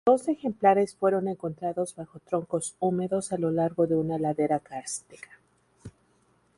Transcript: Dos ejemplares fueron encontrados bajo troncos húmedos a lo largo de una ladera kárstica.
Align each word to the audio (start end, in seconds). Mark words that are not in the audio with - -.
Dos 0.07 0.27
ejemplares 0.29 0.95
fueron 0.95 1.27
encontrados 1.27 1.93
bajo 1.95 2.17
troncos 2.21 2.75
húmedos 2.79 3.31
a 3.33 3.37
lo 3.37 3.51
largo 3.51 3.85
de 3.85 3.95
una 3.95 4.17
ladera 4.17 4.57
kárstica. 4.59 5.29